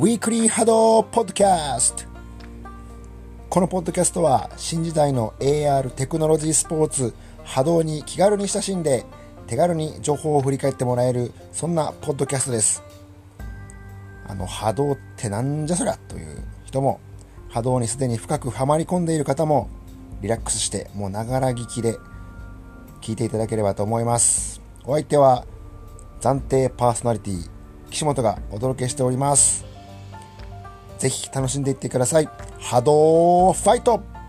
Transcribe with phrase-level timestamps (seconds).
[0.00, 2.04] ウィークリー波動ポッドキャスト。
[3.50, 7.14] このポッドキャストは新時代の AR テクノロジースポーツ
[7.44, 9.04] 波動に気軽に親しんで
[9.46, 12.82] 手軽に情報を振り返ってもらえるそんなポッドキャストです。
[14.26, 16.98] あの波動ってなんじゃそりゃという人も
[17.50, 19.68] 波動にすでに深くはまり込んでいる方も
[20.22, 21.98] リラックスしてもうながら聞きで
[23.02, 24.62] 聞いていただければと思います。
[24.86, 25.44] お相手は
[26.22, 27.50] 暫定パーソナリティ
[27.90, 29.68] 岸本がお届けしております。
[31.00, 32.28] ぜひ楽しんでいってください。
[32.60, 34.19] 波動ファイト。